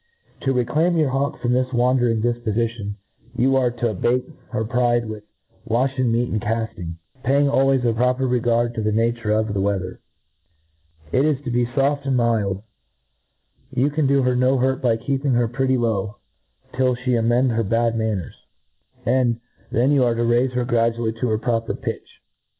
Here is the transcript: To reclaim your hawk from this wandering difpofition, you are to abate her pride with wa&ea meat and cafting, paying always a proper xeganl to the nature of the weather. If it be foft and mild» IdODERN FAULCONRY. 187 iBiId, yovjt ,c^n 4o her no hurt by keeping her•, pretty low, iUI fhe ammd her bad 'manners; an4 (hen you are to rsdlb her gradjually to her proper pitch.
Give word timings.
To 0.41 0.51
reclaim 0.51 0.97
your 0.97 1.09
hawk 1.11 1.39
from 1.39 1.53
this 1.53 1.71
wandering 1.71 2.23
difpofition, 2.23 2.95
you 3.35 3.55
are 3.55 3.69
to 3.69 3.89
abate 3.91 4.27
her 4.49 4.63
pride 4.65 5.07
with 5.07 5.23
wa&ea 5.65 6.01
meat 6.01 6.27
and 6.31 6.41
cafting, 6.41 6.97
paying 7.21 7.47
always 7.47 7.85
a 7.85 7.93
proper 7.93 8.27
xeganl 8.27 8.73
to 8.73 8.81
the 8.81 8.91
nature 8.91 9.29
of 9.29 9.53
the 9.53 9.61
weather. 9.61 9.99
If 11.11 11.45
it 11.45 11.51
be 11.51 11.67
foft 11.67 12.07
and 12.07 12.17
mild» 12.17 12.63
IdODERN 13.73 13.75
FAULCONRY. 13.75 13.83
187 13.83 13.83
iBiId, 13.83 13.83
yovjt 13.83 14.07
,c^n 14.17 14.21
4o 14.21 14.23
her 14.25 14.35
no 14.35 14.57
hurt 14.57 14.81
by 14.81 14.97
keeping 14.97 15.33
her•, 15.33 15.47
pretty 15.53 15.77
low, 15.77 16.17
iUI 16.73 16.97
fhe 16.97 17.21
ammd 17.21 17.55
her 17.55 17.63
bad 17.63 17.95
'manners; 17.95 18.35
an4 19.05 19.39
(hen 19.71 19.91
you 19.91 20.03
are 20.03 20.15
to 20.15 20.23
rsdlb 20.23 20.53
her 20.53 20.65
gradjually 20.65 21.15
to 21.19 21.29
her 21.29 21.37
proper 21.37 21.75
pitch. 21.75 22.09